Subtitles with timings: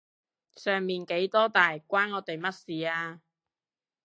[0.55, 3.21] 上面幾多大關我哋乜事啊？